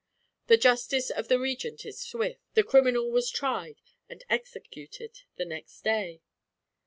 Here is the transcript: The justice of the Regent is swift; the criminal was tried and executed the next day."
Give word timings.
The 0.47 0.57
justice 0.57 1.11
of 1.11 1.27
the 1.27 1.37
Regent 1.37 1.85
is 1.85 2.01
swift; 2.01 2.39
the 2.55 2.63
criminal 2.63 3.11
was 3.11 3.29
tried 3.29 3.81
and 4.09 4.23
executed 4.31 5.21
the 5.35 5.45
next 5.45 5.81
day." 5.83 6.23